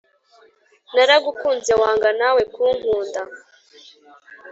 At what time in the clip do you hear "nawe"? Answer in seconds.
2.19-2.41